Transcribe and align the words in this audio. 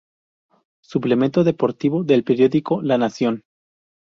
Suplemento 0.83 1.43
Deportivo 1.43 2.03
del 2.03 2.23
Periódico 2.23 2.81
La 2.81 2.97
Nación. 2.97 3.43